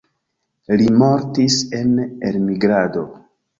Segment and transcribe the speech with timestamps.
[0.81, 1.93] Li mortis en
[2.33, 3.07] elmigrado.